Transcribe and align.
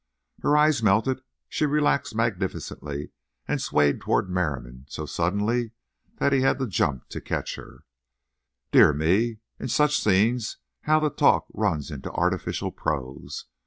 Her 0.41 0.57
eyes 0.57 0.81
melted; 0.81 1.21
she 1.47 1.67
relaxed 1.67 2.15
magnificently 2.15 3.11
and 3.47 3.61
swayed 3.61 4.01
toward 4.01 4.31
Merriam 4.31 4.87
so 4.89 5.05
suddenly 5.05 5.73
that 6.15 6.33
he 6.33 6.41
had 6.41 6.57
to 6.57 6.65
jump 6.65 7.07
to 7.09 7.21
catch 7.21 7.53
her. 7.55 7.83
Dear 8.71 8.93
me! 8.93 9.37
in 9.59 9.67
such 9.67 9.99
scenes 9.99 10.57
how 10.89 10.99
the 10.99 11.11
talk 11.11 11.45
runs 11.53 11.91
into 11.91 12.09
artificial 12.13 12.71
prose. 12.71 13.45